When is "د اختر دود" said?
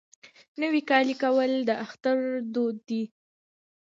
1.67-2.77